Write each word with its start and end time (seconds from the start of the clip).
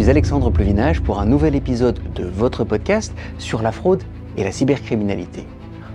suis 0.00 0.08
Alexandre 0.08 0.48
Plevinage 0.50 1.02
pour 1.02 1.20
un 1.20 1.26
nouvel 1.26 1.54
épisode 1.54 2.00
de 2.14 2.24
votre 2.24 2.64
podcast 2.64 3.12
sur 3.38 3.60
la 3.60 3.70
fraude 3.70 4.02
et 4.38 4.44
la 4.44 4.50
cybercriminalité. 4.50 5.44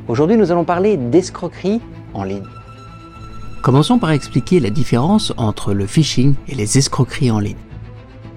Aujourd'hui, 0.08 0.38
nous 0.38 0.51
allons 0.51 0.63
parler 0.63 0.96
d'escroquerie 0.96 1.82
en 2.14 2.24
ligne. 2.24 2.46
Commençons 3.64 3.98
par 3.98 4.12
expliquer 4.12 4.60
la 4.60 4.70
différence 4.70 5.33
entre 5.38 5.74
le 5.74 5.88
phishing 5.88 6.36
et 6.48 6.54
les 6.54 6.78
escroqueries 6.78 7.32
en 7.32 7.40
ligne. 7.40 7.58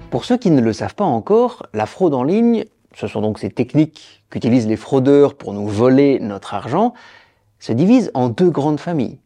Pour 0.09 0.25
ceux 0.25 0.37
qui 0.37 0.49
ne 0.49 0.59
le 0.59 0.73
savent 0.73 0.95
pas 0.95 1.03
encore, 1.03 1.67
la 1.75 1.85
fraude 1.85 2.15
en 2.15 2.23
ligne, 2.23 2.65
ce 2.95 3.05
sont 3.05 3.21
donc 3.21 3.37
ces 3.37 3.51
techniques 3.51 4.23
qu'utilisent 4.31 4.67
les 4.67 4.75
fraudeurs 4.75 5.35
pour 5.35 5.53
nous 5.53 5.67
voler 5.67 6.17
notre 6.19 6.55
argent, 6.55 6.95
se 7.59 7.73
divise 7.73 8.09
en 8.15 8.29
deux 8.29 8.49
grandes 8.49 8.79
familles. 8.79 9.19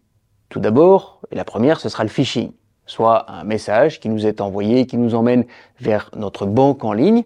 Tout 0.50 0.60
d'abord, 0.60 1.21
et 1.32 1.36
la 1.36 1.46
première, 1.46 1.80
ce 1.80 1.88
sera 1.88 2.04
le 2.04 2.10
phishing 2.10 2.52
soit 2.86 3.29
un 3.31 3.43
message 3.43 3.99
qui 3.99 4.09
nous 4.09 4.25
est 4.25 4.41
envoyé, 4.41 4.86
qui 4.86 4.97
nous 4.97 5.16
emmène 5.16 5.45
vers 5.79 6.09
notre 6.16 6.45
banque 6.45 6.84
en 6.84 6.93
ligne, 6.93 7.23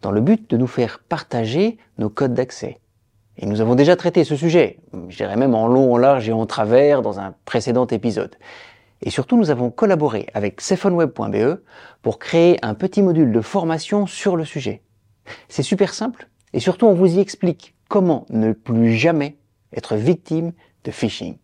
dans 0.00 0.10
le 0.10 0.20
but 0.20 0.50
de 0.50 0.56
nous 0.56 0.66
faire 0.66 0.98
partager 0.98 1.78
nos 1.98 2.08
codes 2.08 2.34
d'accès. 2.34 2.78
Et 3.38 3.46
nous 3.46 3.60
avons 3.60 3.74
déjà 3.74 3.96
traité 3.96 4.24
ce 4.24 4.36
sujet, 4.36 4.78
je 5.08 5.16
dirais 5.16 5.36
même 5.36 5.54
en 5.54 5.66
long, 5.66 5.94
en 5.94 5.96
large 5.96 6.28
et 6.28 6.32
en 6.32 6.44
travers 6.46 7.02
dans 7.02 7.18
un 7.18 7.34
précédent 7.44 7.86
épisode. 7.86 8.36
Et 9.00 9.10
surtout, 9.10 9.36
nous 9.36 9.50
avons 9.50 9.70
collaboré 9.70 10.26
avec 10.34 10.60
cephoneweb.be 10.60 11.60
pour 12.02 12.18
créer 12.18 12.58
un 12.62 12.74
petit 12.74 13.02
module 13.02 13.32
de 13.32 13.40
formation 13.40 14.06
sur 14.06 14.36
le 14.36 14.44
sujet. 14.44 14.82
C'est 15.48 15.62
super 15.62 15.94
simple 15.94 16.28
et 16.52 16.60
surtout 16.60 16.86
on 16.86 16.94
vous 16.94 17.16
y 17.16 17.20
explique 17.20 17.74
comment 17.88 18.26
ne 18.30 18.52
plus 18.52 18.94
jamais 18.94 19.36
être 19.74 19.96
victime 19.96 20.52
de 20.84 20.90
phishing. 20.90 21.36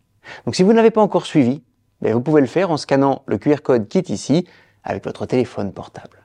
Donc 0.45 0.55
si 0.55 0.63
vous 0.63 0.73
n'avez 0.73 0.91
pas 0.91 1.01
encore 1.01 1.25
suivi, 1.25 1.63
mais 2.01 2.13
vous 2.13 2.21
pouvez 2.21 2.41
le 2.41 2.47
faire 2.47 2.71
en 2.71 2.77
scannant 2.77 3.23
le 3.25 3.37
QR 3.37 3.61
code 3.63 3.87
qui 3.87 3.97
est 3.97 4.09
ici 4.09 4.47
avec 4.83 5.03
votre 5.03 5.25
téléphone 5.25 5.73
portable. 5.73 6.19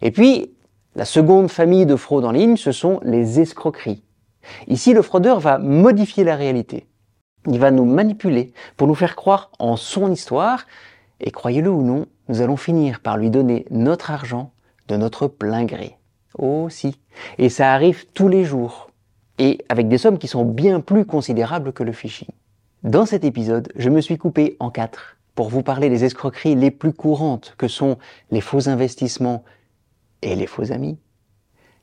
Et 0.00 0.10
puis, 0.10 0.52
la 0.94 1.04
seconde 1.04 1.50
famille 1.50 1.86
de 1.86 1.96
fraude 1.96 2.24
en 2.24 2.32
ligne, 2.32 2.56
ce 2.56 2.72
sont 2.72 3.00
les 3.02 3.40
escroqueries. 3.40 4.02
Ici, 4.66 4.92
le 4.92 5.02
fraudeur 5.02 5.40
va 5.40 5.58
modifier 5.58 6.24
la 6.24 6.36
réalité. 6.36 6.86
Il 7.46 7.58
va 7.58 7.70
nous 7.70 7.84
manipuler 7.84 8.52
pour 8.76 8.88
nous 8.88 8.94
faire 8.94 9.16
croire 9.16 9.50
en 9.58 9.76
son 9.76 10.12
histoire, 10.12 10.66
et 11.20 11.30
croyez-le 11.30 11.70
ou 11.70 11.82
non, 11.82 12.06
nous 12.28 12.40
allons 12.40 12.56
finir 12.56 13.00
par 13.00 13.16
lui 13.16 13.30
donner 13.30 13.64
notre 13.70 14.10
argent 14.10 14.52
de 14.88 14.96
notre 14.96 15.28
plein 15.28 15.64
gré. 15.64 15.98
Oh 16.38 16.68
si. 16.68 16.98
Et 17.38 17.48
ça 17.48 17.72
arrive 17.72 18.06
tous 18.12 18.28
les 18.28 18.44
jours. 18.44 18.90
Et 19.38 19.64
avec 19.68 19.88
des 19.88 19.98
sommes 19.98 20.18
qui 20.18 20.28
sont 20.28 20.44
bien 20.44 20.80
plus 20.80 21.04
considérables 21.04 21.72
que 21.72 21.82
le 21.82 21.92
phishing. 21.92 22.28
Dans 22.84 23.06
cet 23.06 23.22
épisode, 23.22 23.70
je 23.76 23.90
me 23.90 24.00
suis 24.00 24.18
coupé 24.18 24.56
en 24.58 24.70
quatre 24.70 25.16
pour 25.36 25.50
vous 25.50 25.62
parler 25.62 25.88
des 25.88 26.02
escroqueries 26.02 26.56
les 26.56 26.72
plus 26.72 26.92
courantes 26.92 27.54
que 27.56 27.68
sont 27.68 27.96
les 28.32 28.40
faux 28.40 28.68
investissements 28.68 29.44
et 30.20 30.34
les 30.34 30.48
faux 30.48 30.72
amis, 30.72 30.98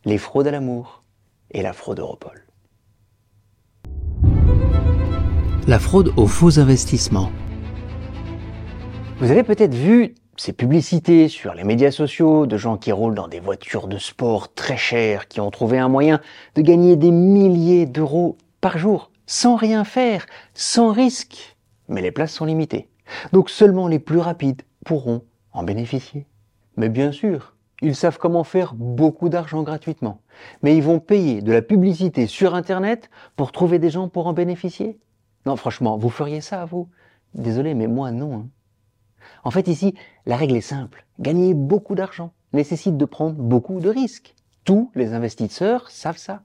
les 0.03 0.17
fraudes 0.17 0.47
à 0.47 0.51
l'amour 0.51 1.03
et 1.51 1.61
la 1.61 1.71
fraude 1.71 1.99
Europol. 1.99 2.45
La 5.67 5.79
fraude 5.79 6.11
aux 6.17 6.27
faux 6.27 6.59
investissements. 6.59 7.31
Vous 9.19 9.31
avez 9.31 9.43
peut-être 9.43 9.75
vu 9.75 10.15
ces 10.35 10.51
publicités 10.51 11.29
sur 11.29 11.53
les 11.53 11.63
médias 11.63 11.91
sociaux 11.91 12.45
de 12.45 12.57
gens 12.57 12.75
qui 12.75 12.91
roulent 12.91 13.15
dans 13.15 13.29
des 13.29 13.39
voitures 13.39 13.87
de 13.87 13.99
sport 13.99 14.53
très 14.53 14.75
chères, 14.75 15.29
qui 15.29 15.39
ont 15.39 15.49
trouvé 15.49 15.77
un 15.77 15.87
moyen 15.87 16.19
de 16.55 16.61
gagner 16.61 16.97
des 16.97 17.11
milliers 17.11 17.85
d'euros 17.85 18.37
par 18.59 18.77
jour 18.77 19.11
sans 19.29 19.55
rien 19.55 19.83
faire, 19.83 20.25
sans 20.55 20.91
risque. 20.91 21.55
Mais 21.87 22.01
les 22.01 22.11
places 22.11 22.33
sont 22.33 22.45
limitées. 22.45 22.89
Donc 23.31 23.51
seulement 23.51 23.87
les 23.87 23.99
plus 23.99 24.17
rapides 24.17 24.63
pourront 24.83 25.23
en 25.53 25.61
bénéficier. 25.61 26.25
Mais 26.77 26.89
bien 26.89 27.11
sûr, 27.11 27.55
ils 27.83 27.95
savent 27.95 28.17
comment 28.17 28.43
faire 28.43 28.73
beaucoup 28.73 29.29
d'argent 29.29 29.61
gratuitement. 29.61 30.21
Mais 30.63 30.75
ils 30.75 30.81
vont 30.81 30.99
payer 30.99 31.43
de 31.43 31.51
la 31.51 31.61
publicité 31.61 32.25
sur 32.25 32.55
Internet 32.55 33.11
pour 33.35 33.51
trouver 33.51 33.77
des 33.77 33.91
gens 33.91 34.09
pour 34.09 34.25
en 34.25 34.33
bénéficier. 34.33 34.99
Non, 35.45 35.55
franchement, 35.55 35.95
vous 35.95 36.09
feriez 36.09 36.41
ça, 36.41 36.65
vous? 36.65 36.89
Désolé, 37.35 37.75
mais 37.75 37.87
moi, 37.87 38.09
non. 38.09 38.33
Hein. 38.33 38.47
En 39.43 39.51
fait, 39.51 39.67
ici, 39.67 39.93
la 40.25 40.37
règle 40.37 40.55
est 40.55 40.61
simple. 40.61 41.05
Gagner 41.19 41.53
beaucoup 41.53 41.93
d'argent 41.93 42.33
nécessite 42.51 42.97
de 42.97 43.05
prendre 43.05 43.35
beaucoup 43.35 43.79
de 43.79 43.89
risques. 43.89 44.33
Tous 44.63 44.91
les 44.95 45.13
investisseurs 45.13 45.91
savent 45.91 46.17
ça. 46.17 46.41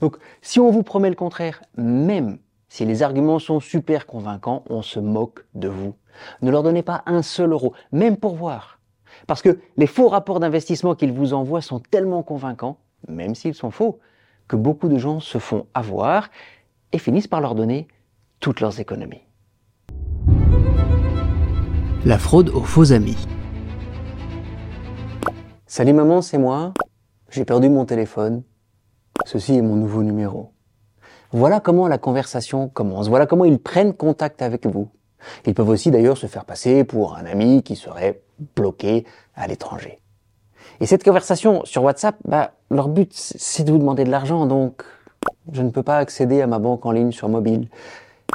Donc, 0.00 0.16
si 0.42 0.60
on 0.60 0.70
vous 0.70 0.82
promet 0.82 1.10
le 1.10 1.16
contraire, 1.16 1.62
même 1.76 2.38
si 2.68 2.84
les 2.84 3.02
arguments 3.02 3.38
sont 3.38 3.60
super 3.60 4.06
convaincants, 4.06 4.64
on 4.70 4.82
se 4.82 5.00
moque 5.00 5.44
de 5.54 5.68
vous. 5.68 5.94
Ne 6.42 6.50
leur 6.50 6.62
donnez 6.62 6.82
pas 6.82 7.02
un 7.06 7.22
seul 7.22 7.52
euro, 7.52 7.74
même 7.92 8.16
pour 8.16 8.36
voir. 8.36 8.78
Parce 9.26 9.42
que 9.42 9.58
les 9.76 9.86
faux 9.86 10.08
rapports 10.08 10.40
d'investissement 10.40 10.94
qu'ils 10.94 11.12
vous 11.12 11.34
envoient 11.34 11.62
sont 11.62 11.80
tellement 11.80 12.22
convaincants, 12.22 12.78
même 13.08 13.34
s'ils 13.34 13.54
sont 13.54 13.70
faux, 13.70 13.98
que 14.48 14.56
beaucoup 14.56 14.88
de 14.88 14.98
gens 14.98 15.20
se 15.20 15.38
font 15.38 15.66
avoir 15.74 16.28
et 16.92 16.98
finissent 16.98 17.28
par 17.28 17.40
leur 17.40 17.54
donner 17.54 17.88
toutes 18.40 18.60
leurs 18.60 18.80
économies. 18.80 19.22
La 22.04 22.18
fraude 22.18 22.48
aux 22.50 22.62
faux 22.62 22.92
amis. 22.92 23.26
Salut 25.66 25.92
maman, 25.92 26.22
c'est 26.22 26.38
moi. 26.38 26.72
J'ai 27.30 27.44
perdu 27.44 27.68
mon 27.68 27.84
téléphone. 27.84 28.42
Ceci 29.24 29.56
est 29.56 29.62
mon 29.62 29.76
nouveau 29.76 30.02
numéro. 30.02 30.52
Voilà 31.32 31.60
comment 31.60 31.88
la 31.88 31.98
conversation 31.98 32.68
commence. 32.68 33.08
Voilà 33.08 33.26
comment 33.26 33.44
ils 33.44 33.58
prennent 33.58 33.94
contact 33.94 34.42
avec 34.42 34.66
vous. 34.66 34.88
Ils 35.46 35.54
peuvent 35.54 35.68
aussi 35.68 35.90
d'ailleurs 35.90 36.16
se 36.16 36.26
faire 36.26 36.44
passer 36.44 36.84
pour 36.84 37.16
un 37.16 37.26
ami 37.26 37.62
qui 37.62 37.76
serait 37.76 38.22
bloqué 38.56 39.04
à 39.34 39.46
l'étranger. 39.46 40.00
Et 40.80 40.86
cette 40.86 41.04
conversation 41.04 41.64
sur 41.64 41.82
WhatsApp, 41.84 42.16
bah, 42.24 42.52
leur 42.70 42.88
but, 42.88 43.12
c'est 43.12 43.64
de 43.64 43.70
vous 43.70 43.78
demander 43.78 44.04
de 44.04 44.10
l'argent, 44.10 44.46
donc 44.46 44.82
je 45.52 45.62
ne 45.62 45.70
peux 45.70 45.82
pas 45.82 45.98
accéder 45.98 46.40
à 46.40 46.46
ma 46.46 46.58
banque 46.58 46.86
en 46.86 46.90
ligne 46.90 47.12
sur 47.12 47.28
mobile. 47.28 47.68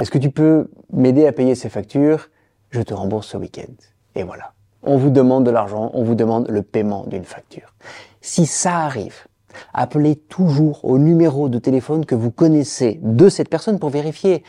Est-ce 0.00 0.10
que 0.10 0.18
tu 0.18 0.30
peux 0.30 0.70
m'aider 0.92 1.26
à 1.26 1.32
payer 1.32 1.54
ces 1.54 1.68
factures? 1.68 2.28
Je 2.70 2.82
te 2.82 2.94
rembourse 2.94 3.28
ce 3.28 3.36
week-end. 3.36 3.72
Et 4.14 4.22
voilà. 4.22 4.52
On 4.82 4.96
vous 4.96 5.10
demande 5.10 5.44
de 5.44 5.50
l'argent, 5.50 5.90
on 5.94 6.04
vous 6.04 6.14
demande 6.14 6.48
le 6.48 6.62
paiement 6.62 7.04
d'une 7.06 7.24
facture. 7.24 7.74
Si 8.20 8.46
ça 8.46 8.76
arrive, 8.78 9.26
appelez 9.72 10.16
toujours 10.16 10.84
au 10.84 10.98
numéro 10.98 11.48
de 11.48 11.58
téléphone 11.58 12.06
que 12.06 12.14
vous 12.14 12.30
connaissez 12.30 13.00
de 13.02 13.28
cette 13.28 13.48
personne 13.48 13.78
pour 13.78 13.90
vérifier. 13.90 14.42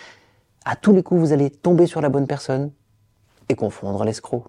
À 0.66 0.75
tous 0.75 0.94
les 0.94 1.03
coups, 1.03 1.19
vous 1.19 1.34
allez 1.34 1.50
tomber 1.50 1.88
sur 1.88 2.01
la 2.01 2.09
bonne 2.09 2.28
personne 2.28 2.72
et 3.50 3.56
confondre 3.56 4.03
l'escroc. 4.03 4.46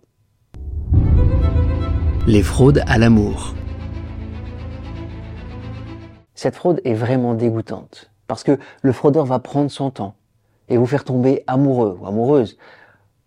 Les 2.27 2.43
fraudes 2.43 2.83
à 2.87 2.99
l'amour. 2.99 3.55
Cette 6.35 6.55
fraude 6.55 6.81
est 6.85 6.95
vraiment 6.95 7.35
dégoûtante 7.35 8.11
parce 8.27 8.45
que 8.45 8.59
le 8.83 8.93
fraudeur 8.93 9.25
va 9.25 9.39
prendre 9.39 9.71
son 9.71 9.91
temps 9.91 10.15
et 10.69 10.77
vous 10.77 10.87
faire 10.87 11.05
tomber 11.05 11.43
amoureux 11.47 11.99
ou 12.01 12.07
amoureuse 12.07 12.59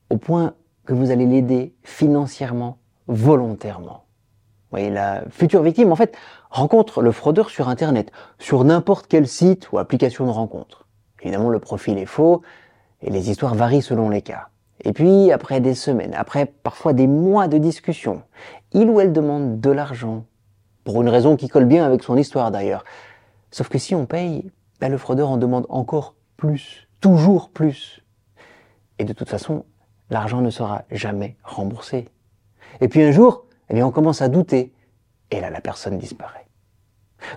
au 0.09 0.17
point 0.17 0.53
que 0.85 0.93
vous 0.93 1.11
allez 1.11 1.25
l'aider 1.25 1.73
financièrement, 1.83 2.77
volontairement 3.07 4.05
voyez, 4.71 4.89
la 4.89 5.23
future 5.29 5.61
victime, 5.61 5.91
en 5.91 5.95
fait, 5.95 6.15
rencontre 6.49 7.01
le 7.01 7.11
fraudeur 7.11 7.49
sur 7.49 7.69
Internet, 7.69 8.11
sur 8.39 8.63
n'importe 8.63 9.07
quel 9.07 9.27
site 9.27 9.71
ou 9.71 9.77
application 9.77 10.25
de 10.25 10.31
rencontre. 10.31 10.87
Évidemment, 11.21 11.49
le 11.49 11.59
profil 11.59 11.97
est 11.97 12.05
faux 12.05 12.41
et 13.01 13.09
les 13.09 13.29
histoires 13.29 13.55
varient 13.55 13.81
selon 13.81 14.09
les 14.09 14.21
cas. 14.21 14.47
Et 14.83 14.93
puis, 14.93 15.31
après 15.31 15.59
des 15.59 15.75
semaines, 15.75 16.13
après 16.15 16.45
parfois 16.45 16.93
des 16.93 17.07
mois 17.07 17.47
de 17.47 17.57
discussion, 17.57 18.23
il 18.73 18.89
ou 18.89 18.99
elle 18.99 19.13
demande 19.13 19.59
de 19.59 19.69
l'argent, 19.69 20.25
pour 20.83 21.01
une 21.01 21.09
raison 21.09 21.35
qui 21.35 21.47
colle 21.47 21.65
bien 21.65 21.85
avec 21.85 22.03
son 22.03 22.17
histoire 22.17 22.51
d'ailleurs. 22.51 22.83
Sauf 23.51 23.69
que 23.69 23.77
si 23.77 23.93
on 23.93 24.05
paye, 24.05 24.49
ben, 24.79 24.91
le 24.91 24.97
fraudeur 24.97 25.29
en 25.29 25.37
demande 25.37 25.67
encore 25.69 26.15
plus, 26.37 26.87
toujours 27.01 27.49
plus. 27.49 28.01
Et 28.97 29.03
de 29.03 29.13
toute 29.13 29.29
façon, 29.29 29.65
l'argent 30.09 30.41
ne 30.41 30.49
sera 30.49 30.83
jamais 30.89 31.35
remboursé. 31.43 32.07
Et 32.79 32.87
puis 32.87 33.03
un 33.03 33.11
jour, 33.11 33.45
eh 33.77 33.83
on 33.83 33.91
commence 33.91 34.21
à 34.21 34.27
douter. 34.27 34.71
Et 35.31 35.39
là, 35.39 35.49
la 35.49 35.61
personne 35.61 35.97
disparaît. 35.97 36.45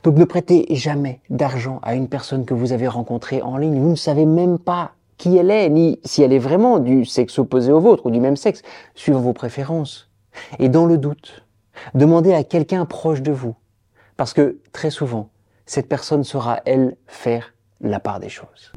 Donc 0.02 0.16
ne 0.16 0.25
prêtez 0.25 0.66
jamais 0.70 1.20
d'argent 1.31 1.78
à 1.82 1.94
une 1.94 2.08
personne 2.08 2.44
que 2.44 2.54
vous 2.54 2.72
avez 2.72 2.88
rencontrée 2.88 3.42
en 3.42 3.56
ligne. 3.56 3.78
Vous 3.78 3.90
ne 3.90 3.96
savez 3.96 4.26
même 4.26 4.58
pas 4.58 4.92
qui 5.16 5.36
elle 5.36 5.50
est, 5.50 5.69
ni 5.69 6.00
si 6.04 6.22
elle 6.22 6.32
est 6.32 6.38
vraiment 6.38 6.78
du 6.78 7.04
sexe 7.04 7.38
opposé 7.38 7.70
au 7.70 7.81
vôtre 7.81 8.06
ou 8.06 8.10
du 8.10 8.20
même 8.20 8.36
sexe, 8.36 8.62
suivant 8.94 9.20
vos 9.20 9.32
préférences. 9.32 10.10
Et 10.58 10.69
dans 10.69 10.86
le 10.86 10.98
doute, 10.98 11.44
demandez 11.94 12.32
à 12.32 12.42
quelqu'un 12.42 12.84
proche 12.84 13.22
de 13.22 13.32
vous. 13.32 13.54
Parce 14.16 14.32
que 14.32 14.58
très 14.72 14.90
souvent, 14.90 15.28
cette 15.66 15.88
personne 15.88 16.25
saura, 16.25 16.60
elle, 16.64 16.96
faire 17.06 17.54
la 17.81 18.00
part 18.00 18.20
des 18.20 18.28
choses. 18.28 18.72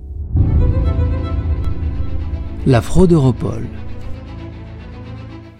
La 2.65 2.81
fraude 2.81 3.13
Europol. 3.13 3.65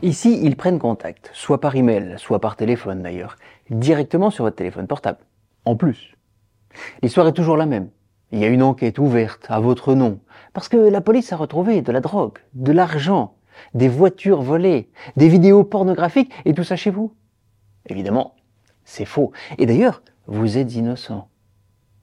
Ici, 0.03 0.39
ils 0.43 0.55
prennent 0.55 0.77
contact, 0.77 1.31
soit 1.33 1.59
par 1.59 1.75
email, 1.75 2.13
soit 2.17 2.39
par 2.39 2.55
téléphone 2.55 3.01
d'ailleurs, 3.01 3.35
directement 3.71 4.29
sur 4.29 4.43
votre 4.43 4.55
téléphone 4.55 4.85
portable. 4.85 5.17
En 5.65 5.75
plus. 5.75 6.15
L'histoire 7.01 7.27
est 7.27 7.33
toujours 7.33 7.57
la 7.57 7.65
même. 7.65 7.89
Il 8.31 8.37
y 8.37 8.45
a 8.45 8.47
une 8.47 8.61
enquête 8.61 8.99
ouverte 8.99 9.47
à 9.49 9.59
votre 9.59 9.95
nom, 9.95 10.19
parce 10.53 10.69
que 10.69 10.77
la 10.77 11.01
police 11.01 11.33
a 11.33 11.35
retrouvé 11.35 11.81
de 11.81 11.91
la 11.91 11.99
drogue, 11.99 12.37
de 12.53 12.71
l'argent, 12.71 13.33
des 13.73 13.87
voitures 13.87 14.43
volées, 14.43 14.91
des 15.15 15.29
vidéos 15.29 15.63
pornographiques, 15.63 16.31
et 16.45 16.53
tout 16.53 16.63
ça 16.63 16.75
chez 16.75 16.91
vous. 16.91 17.15
Évidemment, 17.87 18.35
c'est 18.85 19.05
faux. 19.05 19.31
Et 19.57 19.65
d'ailleurs, 19.65 20.03
vous 20.27 20.59
êtes 20.59 20.75
innocent. 20.75 21.27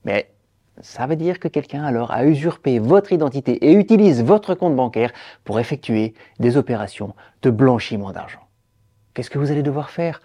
Mais 0.05 0.34
ça 0.81 1.07
veut 1.07 1.17
dire 1.17 1.39
que 1.39 1.49
quelqu'un 1.49 1.85
alors 1.85 2.11
a 2.11 2.25
usurpé 2.25 2.79
votre 2.79 3.13
identité 3.13 3.65
et 3.65 3.73
utilise 3.73 4.23
votre 4.23 4.55
compte 4.55 4.75
bancaire 4.75 5.13
pour 5.45 5.61
effectuer 5.61 6.15
des 6.41 6.57
opérations 6.57 7.15
de 7.43 7.51
blanchiment 7.51 8.13
d'argent. 8.13 8.41
Qu'est-ce 9.15 9.31
que 9.31 9.39
vous 9.39 9.53
allez 9.53 9.63
devoir 9.63 9.91
faire? 9.91 10.21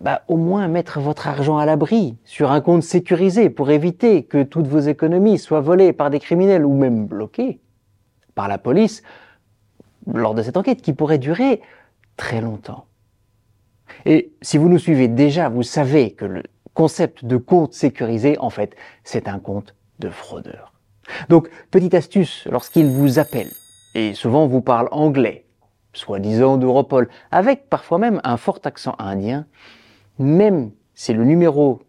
Bah, 0.00 0.22
Au 0.28 0.36
moins 0.36 0.68
mettre 0.68 1.00
votre 1.00 1.26
argent 1.26 1.58
à 1.58 1.66
l'abri 1.66 2.16
sur 2.24 2.52
un 2.52 2.60
compte 2.60 2.84
sécurisé 2.84 3.50
pour 3.50 3.70
éviter 3.70 4.22
que 4.22 4.44
toutes 4.44 4.68
vos 4.68 4.78
économies 4.78 5.38
soient 5.38 5.60
volées 5.60 5.92
par 5.92 6.10
des 6.10 6.20
criminels 6.20 6.64
ou 6.64 6.74
même 6.74 7.06
bloquées 7.06 7.60
par 8.36 8.46
la 8.46 8.58
police 8.58 9.02
lors 10.06 10.34
de 10.34 10.42
cette 10.42 10.56
enquête 10.56 10.80
qui 10.80 10.92
pourrait 10.92 11.18
durer 11.18 11.60
très 12.16 12.40
longtemps. 12.40 12.84
Et 14.04 14.32
si 14.42 14.58
vous 14.58 14.68
nous 14.68 14.78
suivez 14.78 15.08
déjà, 15.08 15.48
vous 15.48 15.64
savez 15.64 16.12
que 16.12 16.24
le 16.24 16.42
concept 16.74 17.24
de 17.24 17.36
compte 17.36 17.72
sécurisé, 17.72 18.38
en 18.38 18.50
fait, 18.50 18.76
c'est 19.04 19.28
un 19.28 19.38
compte 19.38 19.74
de 19.98 20.08
fraudeur. 20.08 20.72
Donc, 21.28 21.48
petite 21.70 21.94
astuce, 21.94 22.46
lorsqu'il 22.50 22.86
vous 22.86 23.18
appelle, 23.18 23.50
et 23.94 24.14
souvent 24.14 24.46
vous 24.46 24.60
parle 24.60 24.88
anglais, 24.90 25.46
soi-disant 25.92 26.56
d'Europol, 26.58 27.08
avec 27.30 27.68
parfois 27.68 27.98
même 27.98 28.20
un 28.24 28.36
fort 28.36 28.60
accent 28.64 28.94
indien, 28.98 29.46
même 30.18 30.70
si 30.94 31.12
le 31.12 31.24
numéro 31.24 31.80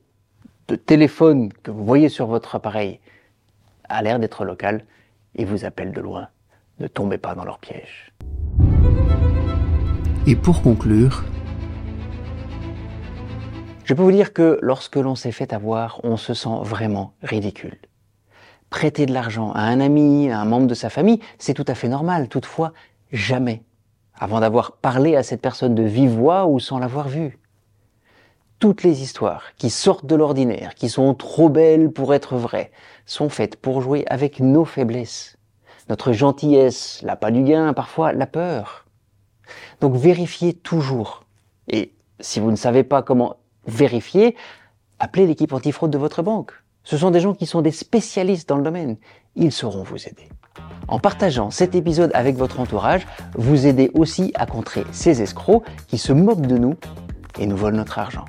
de 0.67 0.75
téléphone 0.75 1.51
que 1.63 1.71
vous 1.71 1.83
voyez 1.83 2.09
sur 2.09 2.27
votre 2.27 2.55
appareil 2.55 2.99
a 3.89 4.01
l'air 4.01 4.19
d'être 4.19 4.45
local 4.45 4.85
et 5.35 5.45
vous 5.45 5.65
appelle 5.65 5.91
de 5.91 6.01
loin, 6.01 6.27
ne 6.79 6.87
tombez 6.87 7.17
pas 7.17 7.35
dans 7.35 7.43
leur 7.43 7.59
piège. 7.59 8.13
Et 10.27 10.35
pour 10.35 10.61
conclure, 10.61 11.23
je 13.89 13.95
peux 13.95 14.03
vous 14.03 14.11
dire 14.11 14.33
que 14.33 14.59
lorsque 14.61 14.97
l'on 14.97 15.15
s'est 15.15 15.31
fait 15.31 15.51
avoir, 15.51 15.99
on 16.03 16.15
se 16.15 16.35
sent 16.35 16.59
vraiment 16.61 17.13
ridicule. 17.23 17.79
Prêter 18.69 19.07
de 19.07 19.13
l'argent 19.15 19.51
à 19.53 19.61
un 19.61 19.79
ami, 19.79 20.29
à 20.29 20.39
un 20.39 20.45
membre 20.45 20.67
de 20.67 20.75
sa 20.75 20.91
famille, 20.91 21.19
c'est 21.39 21.55
tout 21.55 21.65
à 21.67 21.73
fait 21.73 21.87
normal. 21.87 22.29
Toutefois, 22.29 22.71
jamais 23.11 23.63
avant 24.13 24.41
d'avoir 24.41 24.73
parlé 24.73 25.15
à 25.15 25.23
cette 25.23 25.41
personne 25.41 25.73
de 25.73 25.81
vive 25.81 26.11
voix 26.11 26.45
ou 26.45 26.59
sans 26.59 26.77
l'avoir 26.77 27.07
vue. 27.07 27.39
Toutes 28.59 28.83
les 28.83 29.01
histoires 29.01 29.45
qui 29.57 29.71
sortent 29.71 30.05
de 30.05 30.13
l'ordinaire, 30.13 30.75
qui 30.75 30.87
sont 30.87 31.15
trop 31.15 31.49
belles 31.49 31.89
pour 31.89 32.13
être 32.13 32.35
vraies, 32.37 32.69
sont 33.07 33.29
faites 33.29 33.55
pour 33.55 33.81
jouer 33.81 34.05
avec 34.05 34.39
nos 34.39 34.65
faiblesses, 34.65 35.35
notre 35.89 36.11
gentillesse, 36.11 37.01
l'appât 37.01 37.31
du 37.31 37.41
gain, 37.41 37.73
parfois 37.73 38.13
la 38.13 38.27
peur. 38.27 38.85
Donc 39.81 39.95
vérifiez 39.95 40.53
toujours. 40.53 41.23
Et 41.67 41.95
si 42.19 42.39
vous 42.39 42.51
ne 42.51 42.55
savez 42.55 42.83
pas 42.83 43.01
comment 43.01 43.37
vérifier, 43.69 44.35
appelez 44.99 45.25
l'équipe 45.27 45.53
antifraude 45.53 45.91
de 45.91 45.97
votre 45.97 46.21
banque. 46.23 46.51
Ce 46.83 46.97
sont 46.97 47.11
des 47.11 47.19
gens 47.19 47.33
qui 47.33 47.45
sont 47.45 47.61
des 47.61 47.71
spécialistes 47.71 48.49
dans 48.49 48.57
le 48.57 48.63
domaine. 48.63 48.97
Ils 49.35 49.51
sauront 49.51 49.83
vous 49.83 50.07
aider. 50.07 50.27
En 50.87 50.99
partageant 50.99 51.51
cet 51.51 51.75
épisode 51.75 52.11
avec 52.13 52.35
votre 52.35 52.59
entourage, 52.59 53.05
vous 53.35 53.67
aidez 53.67 53.91
aussi 53.93 54.31
à 54.35 54.45
contrer 54.45 54.83
ces 54.91 55.21
escrocs 55.21 55.63
qui 55.87 55.97
se 55.97 56.11
moquent 56.11 56.47
de 56.47 56.57
nous 56.57 56.75
et 57.37 57.45
nous 57.45 57.55
volent 57.55 57.77
notre 57.77 57.99
argent. 57.99 58.25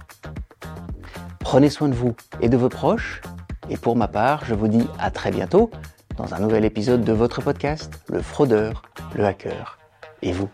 Prenez 1.40 1.70
soin 1.70 1.88
de 1.88 1.94
vous 1.94 2.14
et 2.40 2.48
de 2.48 2.56
vos 2.56 2.68
proches. 2.68 3.22
Et 3.70 3.76
pour 3.76 3.96
ma 3.96 4.08
part, 4.08 4.44
je 4.44 4.54
vous 4.54 4.68
dis 4.68 4.86
à 4.98 5.10
très 5.10 5.30
bientôt 5.30 5.70
dans 6.16 6.34
un 6.34 6.38
nouvel 6.38 6.64
épisode 6.64 7.02
de 7.02 7.12
votre 7.12 7.40
podcast, 7.40 7.92
Le 8.08 8.20
Fraudeur, 8.20 8.82
le 9.14 9.24
Hacker 9.24 9.78
et 10.22 10.32
vous? 10.32 10.50